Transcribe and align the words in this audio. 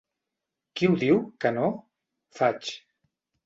Qui 0.79 0.89
ho 0.91 0.95
diu, 1.03 1.21
que 1.45 1.53
no? 1.59 1.69
—faig. 1.77 2.77